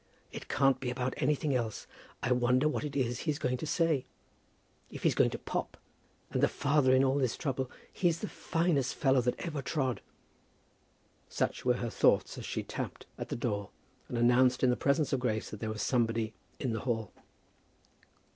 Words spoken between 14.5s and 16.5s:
in the presence of Grace that there was somebody